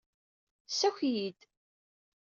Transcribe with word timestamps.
Ssaki-iyi-d. 0.69 1.39